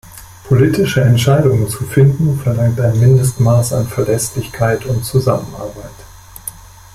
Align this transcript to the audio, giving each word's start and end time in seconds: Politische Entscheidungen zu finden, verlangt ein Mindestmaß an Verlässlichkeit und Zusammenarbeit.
Politische 0.47 1.01
Entscheidungen 1.01 1.69
zu 1.69 1.83
finden, 1.83 2.39
verlangt 2.39 2.81
ein 2.81 2.99
Mindestmaß 2.99 3.73
an 3.73 3.87
Verlässlichkeit 3.87 4.83
und 4.87 5.05
Zusammenarbeit. 5.05 5.91